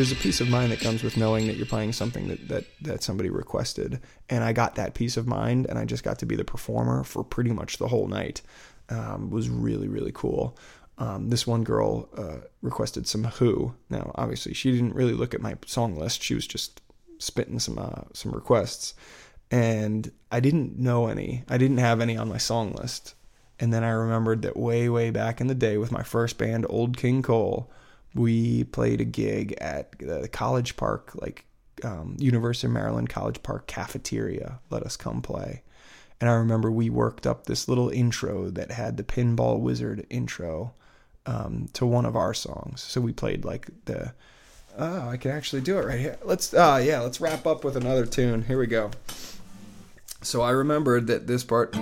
there's 0.00 0.12
a 0.12 0.16
peace 0.16 0.40
of 0.40 0.48
mind 0.48 0.72
that 0.72 0.80
comes 0.80 1.02
with 1.02 1.18
knowing 1.18 1.46
that 1.46 1.56
you're 1.56 1.66
playing 1.66 1.92
something 1.92 2.28
that 2.28 2.48
that 2.48 2.64
that 2.80 3.02
somebody 3.02 3.28
requested, 3.28 4.00
and 4.30 4.42
I 4.42 4.54
got 4.54 4.76
that 4.76 4.94
peace 4.94 5.18
of 5.18 5.26
mind, 5.26 5.66
and 5.66 5.78
I 5.78 5.84
just 5.84 6.02
got 6.02 6.18
to 6.20 6.26
be 6.26 6.36
the 6.36 6.44
performer 6.44 7.04
for 7.04 7.22
pretty 7.22 7.50
much 7.50 7.76
the 7.76 7.88
whole 7.88 8.08
night. 8.08 8.40
Um, 8.88 9.28
was 9.28 9.50
really 9.50 9.88
really 9.88 10.10
cool. 10.14 10.56
Um, 10.96 11.28
this 11.28 11.46
one 11.46 11.64
girl 11.64 12.08
uh, 12.16 12.46
requested 12.62 13.06
some 13.06 13.24
Who. 13.24 13.74
Now, 13.90 14.12
obviously, 14.14 14.54
she 14.54 14.72
didn't 14.72 14.94
really 14.94 15.12
look 15.12 15.34
at 15.34 15.42
my 15.42 15.56
song 15.66 15.94
list. 15.96 16.22
She 16.22 16.34
was 16.34 16.46
just 16.46 16.80
spitting 17.18 17.58
some 17.58 17.78
uh, 17.78 18.04
some 18.14 18.32
requests, 18.32 18.94
and 19.50 20.10
I 20.32 20.40
didn't 20.40 20.78
know 20.78 21.08
any. 21.08 21.44
I 21.46 21.58
didn't 21.58 21.76
have 21.76 22.00
any 22.00 22.16
on 22.16 22.26
my 22.26 22.38
song 22.38 22.72
list. 22.72 23.14
And 23.58 23.70
then 23.70 23.84
I 23.84 23.90
remembered 23.90 24.40
that 24.40 24.56
way, 24.56 24.88
way 24.88 25.10
back 25.10 25.42
in 25.42 25.46
the 25.46 25.54
day 25.54 25.76
with 25.76 25.92
my 25.92 26.02
first 26.02 26.38
band, 26.38 26.64
Old 26.70 26.96
King 26.96 27.20
Cole, 27.20 27.70
we 28.14 28.64
played 28.64 29.00
a 29.00 29.04
gig 29.04 29.52
at 29.60 29.98
the 29.98 30.28
College 30.28 30.76
Park, 30.76 31.12
like 31.14 31.44
um, 31.84 32.16
University 32.18 32.66
of 32.66 32.72
Maryland 32.72 33.08
College 33.08 33.42
Park 33.42 33.66
cafeteria. 33.66 34.60
Let 34.70 34.82
us 34.82 34.96
come 34.96 35.22
play. 35.22 35.62
And 36.20 36.28
I 36.28 36.34
remember 36.34 36.70
we 36.70 36.90
worked 36.90 37.26
up 37.26 37.46
this 37.46 37.68
little 37.68 37.88
intro 37.88 38.50
that 38.50 38.72
had 38.72 38.96
the 38.96 39.02
Pinball 39.02 39.60
Wizard 39.60 40.06
intro 40.10 40.74
um, 41.24 41.68
to 41.72 41.86
one 41.86 42.04
of 42.04 42.16
our 42.16 42.34
songs. 42.34 42.82
So 42.82 43.00
we 43.00 43.12
played 43.12 43.44
like 43.44 43.68
the. 43.86 44.12
Oh, 44.78 45.08
I 45.08 45.16
can 45.16 45.30
actually 45.30 45.62
do 45.62 45.78
it 45.78 45.86
right 45.86 45.98
here. 45.98 46.18
Let's. 46.22 46.52
Ah, 46.54 46.74
uh, 46.74 46.78
yeah. 46.78 47.00
Let's 47.00 47.20
wrap 47.20 47.46
up 47.46 47.64
with 47.64 47.76
another 47.76 48.06
tune. 48.06 48.42
Here 48.42 48.58
we 48.58 48.66
go. 48.66 48.90
So 50.22 50.42
I 50.42 50.50
remembered 50.50 51.06
that 51.06 51.26
this 51.26 51.42
part. 51.42 51.74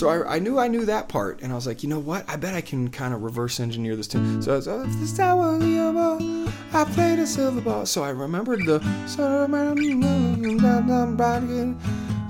So 0.00 0.08
I, 0.08 0.36
I 0.36 0.38
knew 0.38 0.58
I 0.58 0.66
knew 0.66 0.86
that 0.86 1.10
part, 1.10 1.42
and 1.42 1.52
I 1.52 1.54
was 1.54 1.66
like, 1.66 1.82
you 1.82 1.88
know 1.90 1.98
what? 1.98 2.24
I 2.26 2.36
bet 2.36 2.54
I 2.54 2.62
can 2.62 2.88
kind 2.88 3.12
of 3.12 3.20
reverse 3.20 3.60
engineer 3.60 3.96
this 3.96 4.08
tune. 4.08 4.40
So 4.40 4.54
I 4.54 4.56
was, 4.56 4.66
oh, 4.66 4.80
if 4.80 4.92
this 4.94 5.18
was 5.18 5.58
the 5.58 5.92
ball, 5.92 6.48
I 6.72 6.84
played 6.84 7.18
a 7.18 7.26
silver 7.26 7.60
ball. 7.60 7.84
So 7.84 8.02
I 8.02 8.08
remembered 8.08 8.64
the 8.64 8.80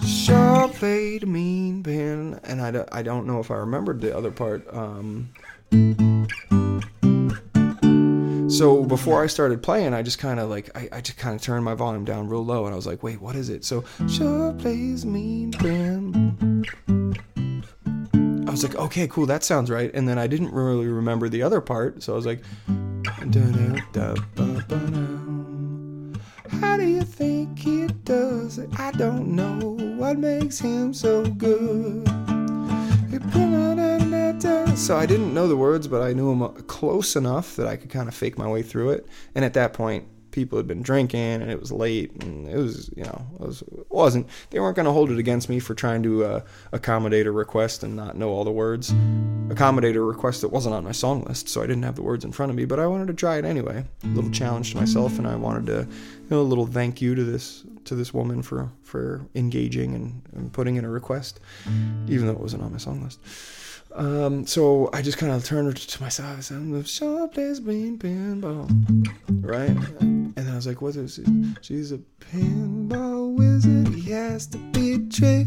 sure 0.05 0.69
played 0.71 1.29
mean 1.29 1.85
pen, 1.85 2.41
and 2.43 2.61
I, 2.61 2.85
I 2.91 3.03
don't 3.03 3.29
know 3.29 3.39
if 3.39 3.53
I 3.53 3.59
remembered 3.59 4.01
the 4.01 4.17
other 4.17 4.33
part. 4.33 4.67
Um, 4.75 5.29
so 8.51 8.83
before 8.83 9.23
I 9.23 9.29
started 9.29 9.63
playing, 9.63 9.95
I 9.95 10.03
just 10.03 10.19
kind 10.19 10.41
of 10.41 10.51
like 10.51 10.77
I, 10.77 10.89
I 10.91 11.01
just 11.01 11.19
kind 11.19 11.37
of 11.37 11.41
turned 11.41 11.65
my 11.65 11.75
volume 11.75 12.05
down 12.05 12.27
real 12.27 12.45
low, 12.45 12.65
and 12.65 12.73
I 12.73 12.77
was 12.77 12.89
like, 12.89 13.05
wait, 13.05 13.21
what 13.21 13.37
is 13.37 13.49
it? 13.49 13.65
So 13.65 13.85
sure 14.09 14.55
plays 14.55 15.07
mean 15.07 15.53
pen. 15.53 17.00
Was 18.61 18.75
like, 18.75 18.83
okay, 18.83 19.09
cool, 19.09 19.25
that 19.25 19.43
sounds 19.43 19.71
right. 19.71 19.91
And 19.95 20.07
then 20.07 20.19
I 20.19 20.27
didn't 20.27 20.53
really 20.53 20.87
remember 20.87 21.31
the 21.31 21.43
other 21.43 21.63
part, 21.63 22.03
so 22.03 22.13
I 22.13 22.17
was 22.17 22.27
like, 22.27 22.43
how 26.61 26.77
do 26.77 26.87
you 26.87 27.01
think 27.01 27.59
he 27.59 27.87
does 28.05 28.59
it? 28.59 28.69
I 28.79 28.91
don't 28.93 29.29
know 29.29 29.79
what 29.97 30.19
makes 30.19 30.59
him 30.59 30.93
so 30.93 31.25
good. 31.25 32.07
So 34.77 34.97
I 34.99 35.07
didn't 35.07 35.33
know 35.33 35.49
the 35.49 35.57
words, 35.57 35.89
but 35.89 36.03
I 36.03 36.13
knew 36.13 36.29
them 36.29 36.43
uh, 36.43 36.49
close 36.49 37.17
enough 37.17 37.57
that 37.57 37.67
I 37.67 37.77
could 37.77 37.89
kind 37.89 38.09
of 38.09 38.15
fake 38.15 38.37
my 38.37 38.47
way 38.47 38.63
through 38.63 38.91
it. 38.91 39.07
And 39.35 39.43
at 39.43 39.55
that 39.55 39.73
point, 39.73 40.05
people 40.31 40.59
had 40.59 40.67
been 40.67 40.83
drinking 40.83 41.21
and 41.21 41.51
it 41.51 41.61
was 41.61 41.73
late 41.73 42.11
and 42.23 42.49
it 42.49 42.57
was 42.57 42.91
you 42.97 43.05
know 43.05 43.27
it, 43.35 43.47
was, 43.47 43.63
wasn't 43.89 44.27
they 44.51 44.61
weren't 44.61 44.77
going 44.77 44.87
to 44.87 44.93
hold 44.93 45.11
it 45.11 45.19
against 45.19 45.49
me 45.49 45.59
for 45.59 45.75
trying 45.75 46.03
to 46.03 46.25
uh, 46.25 46.41
accommodate 46.73 47.27
a 47.27 47.33
request 47.33 47.83
and 47.83 47.97
not 47.97 48.17
know 48.17 48.31
all 48.31 48.45
the 48.45 48.51
words. 48.51 48.95
Accommodate 49.51 49.97
a 49.97 50.01
request 50.01 50.43
that 50.43 50.49
wasn't 50.49 50.75
on 50.75 50.85
my 50.85 50.93
song 50.93 51.23
list 51.25 51.49
so 51.49 51.63
i 51.63 51.67
didn't 51.67 51.83
have 51.83 51.97
the 51.97 52.03
words 52.03 52.25
in 52.25 52.33
front 52.33 52.51
of 52.51 52.57
me 52.57 52.65
but 52.65 52.79
i 52.79 52.87
wanted 52.87 53.09
to 53.09 53.15
try 53.15 53.37
it 53.37 53.45
anyway. 53.45 53.85
A 54.05 54.07
little 54.09 54.31
challenge 54.31 54.73
to 54.73 54.77
myself 54.77 55.19
and 55.19 55.27
i 55.27 55.35
wanted 55.35 55.67
to 55.67 55.89
you 55.89 56.27
know 56.31 56.41
a 56.41 56.43
little 56.43 56.67
thank 56.67 57.01
you 57.01 57.15
to 57.15 57.25
this 57.25 57.65
to 57.85 57.95
this 57.95 58.15
woman 58.15 58.43
for 58.43 58.71
for 58.83 59.27
engaging 59.35 59.95
and, 59.95 60.23
and 60.33 60.53
putting 60.53 60.77
in 60.77 60.85
a 60.85 60.91
request 60.91 61.41
even 62.07 62.27
though 62.27 62.33
it 62.33 62.41
wasn't 62.41 62.63
on 62.63 62.73
my 62.73 62.79
song 62.79 63.03
list. 63.03 63.21
Um, 63.95 64.47
so 64.47 64.89
I 64.93 65.03
just 65.03 65.19
kind 65.19 65.33
of 65.33 65.45
turned 65.45 65.77
to 65.77 66.03
myself 66.03 66.35
and 66.35 66.45
said, 66.45 66.73
"The 66.73 66.85
show 66.85 67.27
plays 67.29 67.59
green 67.61 67.99
pinball," 67.99 68.71
right? 69.43 69.77
Was 70.61 70.67
like, 70.67 70.83
"What 70.83 70.95
is 70.95 71.17
it? 71.17 71.27
She's 71.63 71.91
a 71.91 71.97
pinball 72.21 73.35
wizard. 73.35 73.95
He 73.95 74.11
has 74.11 74.47
to 74.49 74.59
be 74.59 74.99
trick. 75.09 75.47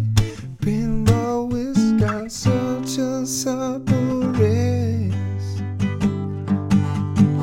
Pinball 0.58 1.52
wizard 1.52 2.00
got 2.00 2.32
such 2.32 2.98
a 2.98 3.24
supple 3.24 4.22
wrist." 4.32 5.62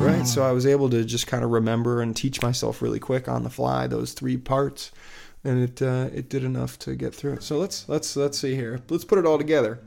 Right. 0.03 0.27
So 0.27 0.43
I 0.43 0.51
was 0.51 0.65
able 0.65 0.89
to 0.89 1.05
just 1.05 1.27
kind 1.27 1.45
of 1.45 1.51
remember 1.51 2.01
and 2.01 2.13
teach 2.13 2.41
myself 2.41 2.81
really 2.81 2.99
quick 2.99 3.29
on 3.29 3.43
the 3.43 3.49
fly 3.49 3.87
those 3.87 4.11
three 4.11 4.35
parts, 4.35 4.91
and 5.45 5.63
it 5.63 5.81
uh, 5.81 6.09
it 6.13 6.27
did 6.27 6.43
enough 6.43 6.77
to 6.79 6.93
get 6.93 7.15
through 7.15 7.35
it. 7.35 7.43
So 7.43 7.57
let's 7.57 7.87
let's 7.87 8.17
let's 8.17 8.37
see 8.37 8.53
here. 8.53 8.81
Let's 8.89 9.05
put 9.05 9.17
it 9.17 9.25
all 9.25 9.37
together. 9.37 9.79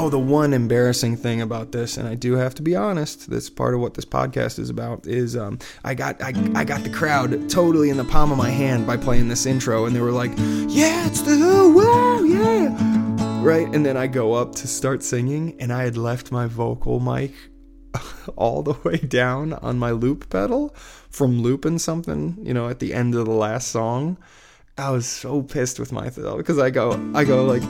Oh, 0.00 0.08
the 0.08 0.16
one 0.16 0.54
embarrassing 0.54 1.16
thing 1.16 1.42
about 1.42 1.72
this, 1.72 1.96
and 1.96 2.06
I 2.06 2.14
do 2.14 2.34
have 2.34 2.54
to 2.54 2.62
be 2.62 2.76
honest, 2.76 3.28
this 3.28 3.50
part 3.50 3.74
of 3.74 3.80
what 3.80 3.94
this 3.94 4.04
podcast 4.04 4.60
is 4.60 4.70
about 4.70 5.08
is 5.08 5.36
um, 5.36 5.58
I 5.82 5.94
got 5.94 6.22
I, 6.22 6.32
I 6.54 6.62
got 6.62 6.84
the 6.84 6.88
crowd 6.88 7.50
totally 7.50 7.90
in 7.90 7.96
the 7.96 8.04
palm 8.04 8.30
of 8.30 8.38
my 8.38 8.48
hand 8.48 8.86
by 8.86 8.96
playing 8.96 9.26
this 9.26 9.44
intro, 9.44 9.86
and 9.86 9.96
they 9.96 10.00
were 10.00 10.12
like, 10.12 10.30
"Yeah, 10.68 11.04
it's 11.08 11.22
the 11.22 11.34
Who, 11.34 12.24
yeah!" 12.26 13.42
Right, 13.42 13.66
and 13.74 13.84
then 13.84 13.96
I 13.96 14.06
go 14.06 14.34
up 14.34 14.54
to 14.54 14.68
start 14.68 15.02
singing, 15.02 15.56
and 15.58 15.72
I 15.72 15.82
had 15.82 15.96
left 15.96 16.30
my 16.30 16.46
vocal 16.46 17.00
mic 17.00 17.34
all 18.36 18.62
the 18.62 18.74
way 18.84 18.98
down 18.98 19.54
on 19.54 19.80
my 19.80 19.90
loop 19.90 20.30
pedal 20.30 20.76
from 21.10 21.42
looping 21.42 21.80
something, 21.80 22.38
you 22.40 22.54
know, 22.54 22.68
at 22.68 22.78
the 22.78 22.94
end 22.94 23.16
of 23.16 23.24
the 23.24 23.32
last 23.32 23.66
song. 23.66 24.16
I 24.78 24.90
was 24.90 25.08
so 25.08 25.42
pissed 25.42 25.80
with 25.80 25.90
myself 25.90 26.38
because 26.38 26.60
I 26.60 26.70
go, 26.70 26.92
I 27.16 27.24
go 27.24 27.44
like 27.44 27.64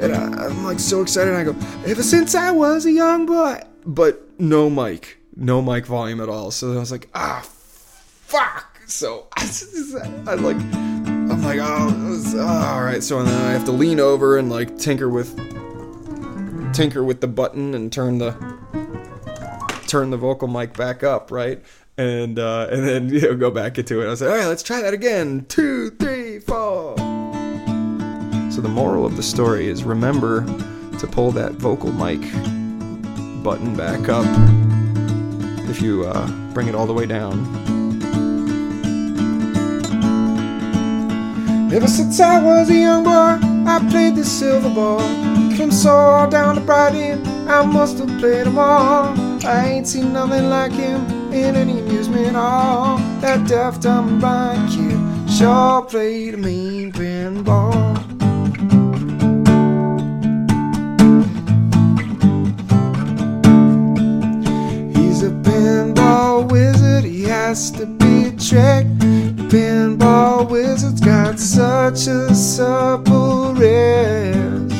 and 0.00 0.14
I, 0.14 0.46
am 0.46 0.64
like 0.64 0.78
so 0.78 1.02
excited. 1.02 1.34
I 1.34 1.44
go, 1.44 1.56
ever 1.86 2.02
since 2.02 2.34
I 2.34 2.50
was 2.50 2.86
a 2.86 2.92
young 2.92 3.26
boy, 3.26 3.60
but 3.84 4.22
no 4.38 4.68
mic, 4.68 5.18
no 5.34 5.62
mic 5.62 5.86
volume 5.86 6.20
at 6.20 6.28
all. 6.28 6.50
So 6.50 6.72
I 6.72 6.76
was 6.76 6.92
like, 6.92 7.08
ah, 7.14 7.42
fuck. 7.42 8.80
So 8.86 9.26
I, 9.36 10.34
like, 10.34 10.56
I'm 10.56 11.42
like, 11.42 11.58
oh, 11.60 12.22
oh, 12.36 12.74
all 12.74 12.82
right. 12.82 13.02
So 13.02 13.22
then 13.22 13.34
I 13.46 13.52
have 13.52 13.64
to 13.64 13.72
lean 13.72 13.98
over 13.98 14.36
and 14.38 14.50
like 14.50 14.78
tinker 14.78 15.08
with, 15.08 15.34
tinker 16.72 17.02
with 17.02 17.20
the 17.20 17.28
button 17.28 17.74
and 17.74 17.92
turn 17.92 18.18
the, 18.18 18.32
turn 19.86 20.10
the 20.10 20.16
vocal 20.16 20.48
mic 20.48 20.76
back 20.76 21.02
up, 21.02 21.30
right? 21.30 21.62
And 21.98 22.38
uh, 22.38 22.68
and 22.70 22.86
then 22.86 23.08
you 23.12 23.22
know 23.22 23.34
go 23.34 23.50
back 23.50 23.78
into 23.78 24.02
it. 24.02 24.06
I 24.06 24.10
was 24.10 24.20
like, 24.20 24.30
all 24.30 24.36
right, 24.36 24.46
let's 24.46 24.62
try 24.62 24.82
that 24.82 24.94
again. 24.94 25.46
Two, 25.48 25.90
three, 25.90 26.38
four. 26.40 26.96
So 28.56 28.62
the 28.62 28.68
moral 28.70 29.04
of 29.04 29.18
the 29.18 29.22
story 29.22 29.66
is 29.66 29.84
remember 29.84 30.40
to 30.98 31.06
pull 31.06 31.30
that 31.32 31.52
vocal 31.52 31.92
mic 31.92 32.22
button 33.44 33.76
back 33.76 34.08
up 34.08 34.24
if 35.68 35.82
you 35.82 36.06
uh, 36.06 36.26
bring 36.54 36.66
it 36.66 36.74
all 36.74 36.86
the 36.86 36.94
way 36.94 37.04
down. 37.04 37.34
Ever 41.70 41.86
since 41.86 42.18
I 42.18 42.42
was 42.42 42.70
a 42.70 42.74
young 42.74 43.04
boy, 43.04 43.46
I 43.70 43.86
played 43.90 44.16
the 44.16 44.24
silver 44.24 44.70
ball. 44.70 45.00
From 45.54 45.70
Soho 45.70 46.30
down 46.30 46.54
to 46.54 46.62
Brighton, 46.62 47.26
I 47.46 47.62
must 47.62 47.98
have 47.98 48.08
played 48.18 48.46
them 48.46 48.58
all. 48.58 49.14
I 49.46 49.66
ain't 49.66 49.86
seen 49.86 50.14
nothing 50.14 50.48
like 50.48 50.72
him 50.72 51.04
in 51.30 51.56
any 51.56 51.80
amusement 51.80 52.36
hall. 52.36 52.96
That 53.20 53.46
deaf, 53.46 53.80
dumb, 53.80 54.18
blind 54.18 54.70
kid 54.70 55.16
sure 55.36 55.82
played 55.82 56.32
a 56.32 56.36
mean 56.38 56.90
pinball. 56.92 57.65
Has 67.56 67.70
to 67.70 67.86
be 67.86 68.24
tricked. 68.32 68.98
Pinball 69.48 70.46
wizard's 70.50 71.00
got 71.00 71.38
such 71.38 72.06
a 72.06 72.34
supple 72.34 73.54
wrist. 73.54 74.74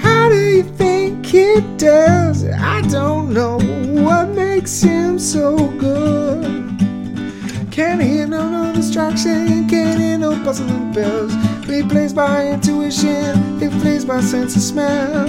How 0.00 0.28
do 0.28 0.38
you 0.38 0.62
think 0.62 1.26
he 1.26 1.60
does? 1.78 2.44
I 2.44 2.80
don't 2.82 3.34
know 3.34 3.58
what 4.04 4.28
makes 4.28 4.82
him 4.82 5.18
so 5.18 5.56
good. 5.78 6.78
Can't 7.72 8.00
hear 8.00 8.28
no, 8.28 8.48
no 8.48 8.72
distraction, 8.72 9.68
can't 9.68 9.98
hear 10.00 10.16
no 10.16 10.30
puzzling 10.44 10.92
bells. 10.92 11.34
He 11.66 11.82
plays 11.82 12.12
by 12.12 12.46
intuition, 12.46 13.58
he 13.58 13.68
plays 13.80 14.04
by 14.04 14.20
sense 14.20 14.54
of 14.54 14.62
smell. 14.62 15.26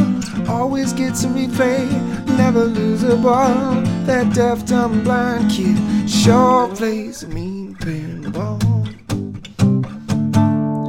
Always 0.48 0.94
gets 0.94 1.24
a 1.24 1.28
replay 1.28 2.29
never 2.40 2.64
lose 2.64 3.04
a 3.04 3.18
ball. 3.18 3.82
That 4.06 4.34
deaf, 4.34 4.66
dumb, 4.66 5.04
blind 5.04 5.52
kid 5.52 5.78
sure 6.10 6.74
plays 6.74 7.24
a 7.24 7.28
mean 7.28 7.76
pinball. 7.76 8.58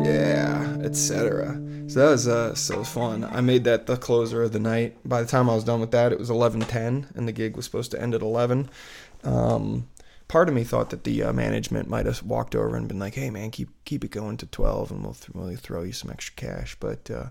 Yeah, 0.06 0.78
etc. 0.84 1.60
So 1.88 1.98
that 1.98 2.10
was 2.10 2.28
uh, 2.28 2.54
so 2.54 2.84
fun. 2.84 3.24
I 3.24 3.40
made 3.40 3.64
that 3.64 3.86
the 3.86 3.96
closer 3.96 4.44
of 4.44 4.52
the 4.52 4.60
night. 4.60 4.96
By 5.04 5.22
the 5.22 5.28
time 5.28 5.50
I 5.50 5.56
was 5.56 5.64
done 5.64 5.80
with 5.80 5.90
that, 5.90 6.12
it 6.12 6.20
was 6.20 6.30
11:10, 6.30 7.16
and 7.16 7.26
the 7.26 7.32
gig 7.32 7.56
was 7.56 7.64
supposed 7.64 7.90
to 7.90 8.00
end 8.00 8.14
at 8.14 8.22
11. 8.22 8.70
Um, 9.24 9.88
part 10.28 10.48
of 10.48 10.54
me 10.54 10.62
thought 10.62 10.90
that 10.90 11.02
the 11.02 11.24
uh, 11.24 11.32
management 11.32 11.88
might 11.88 12.06
have 12.06 12.22
walked 12.22 12.54
over 12.54 12.76
and 12.76 12.86
been 12.86 13.00
like, 13.00 13.14
"Hey, 13.14 13.28
man, 13.28 13.50
keep 13.50 13.70
keep 13.84 14.04
it 14.04 14.12
going 14.12 14.36
to 14.36 14.46
12, 14.46 14.92
and 14.92 15.02
we'll, 15.02 15.14
th- 15.14 15.30
we'll 15.34 15.56
throw 15.56 15.82
you 15.82 15.92
some 15.92 16.12
extra 16.12 16.34
cash." 16.36 16.76
But 16.78 17.10
uh, 17.10 17.30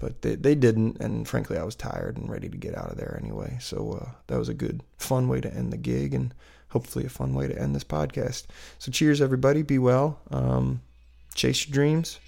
but 0.00 0.22
they, 0.22 0.34
they 0.34 0.54
didn't, 0.54 0.98
and 1.00 1.28
frankly, 1.28 1.58
I 1.58 1.62
was 1.62 1.76
tired 1.76 2.16
and 2.16 2.28
ready 2.28 2.48
to 2.48 2.56
get 2.56 2.76
out 2.76 2.90
of 2.90 2.96
there 2.96 3.20
anyway. 3.22 3.58
So 3.60 4.00
uh, 4.02 4.10
that 4.26 4.38
was 4.38 4.48
a 4.48 4.54
good, 4.54 4.82
fun 4.96 5.28
way 5.28 5.40
to 5.40 5.54
end 5.54 5.72
the 5.72 5.76
gig, 5.76 6.14
and 6.14 6.34
hopefully 6.70 7.04
a 7.04 7.10
fun 7.10 7.34
way 7.34 7.46
to 7.46 7.58
end 7.58 7.76
this 7.76 7.84
podcast. 7.84 8.46
So 8.78 8.90
cheers, 8.90 9.20
everybody. 9.20 9.62
Be 9.62 9.78
well. 9.78 10.18
Um, 10.30 10.80
chase 11.34 11.66
your 11.66 11.74
dreams. 11.74 12.18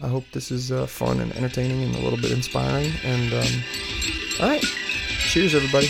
I 0.00 0.08
hope 0.08 0.24
this 0.32 0.50
is 0.50 0.72
uh, 0.72 0.86
fun 0.86 1.20
and 1.20 1.32
entertaining 1.32 1.82
and 1.82 1.94
a 1.96 2.00
little 2.00 2.20
bit 2.20 2.32
inspiring. 2.32 2.92
And 3.04 3.32
um, 3.32 3.62
all 4.40 4.48
right, 4.48 4.62
cheers, 4.62 5.54
everybody. 5.54 5.88